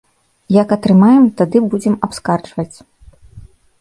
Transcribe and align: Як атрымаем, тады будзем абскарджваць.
Як 0.61 0.69
атрымаем, 0.77 1.27
тады 1.41 1.57
будзем 1.73 1.99
абскарджваць. 2.07 2.77